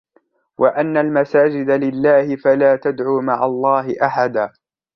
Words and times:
وَأَنَّ 0.57 0.97
الْمَسَاجِدَ 0.97 1.69
لِلَّهِ 1.69 2.35
فَلَا 2.35 2.75
تَدْعُوا 2.75 3.21
مَعَ 3.21 3.45
اللَّهِ 3.45 3.95
أَحَدًا 4.03 4.53